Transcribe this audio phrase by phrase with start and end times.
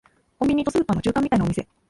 [0.39, 1.67] コンビニとスーパーの中間みたいなお店